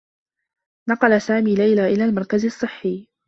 [0.89, 3.07] نقل سامي ليلى إلى المركز الصّحّي.